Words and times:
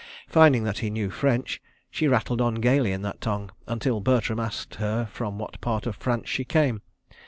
Finding 0.27 0.63
that 0.63 0.79
he 0.79 0.89
knew 0.89 1.11
French, 1.11 1.61
she 1.91 2.07
rattled 2.07 2.41
on 2.41 2.55
gaily 2.55 2.91
in 2.91 3.03
that 3.03 3.21
tongue, 3.21 3.51
until 3.67 3.99
Bertram 4.01 4.39
asked 4.39 4.73
her 4.81 5.05
from 5.05 5.37
what 5.37 5.61
part 5.61 5.85
of 5.85 5.95
France 5.95 6.27
she 6.27 6.43
came. 6.43 6.81